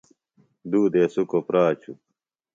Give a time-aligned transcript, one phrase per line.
[0.69, 1.95] دُوۡ دیسُکوۡ پراچوۡ۔